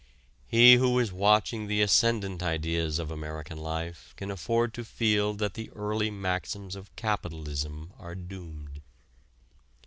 [0.47, 5.53] He who is watching the ascendant ideas of American life can afford to feel that
[5.53, 8.81] the early maxims of capitalism are doomed.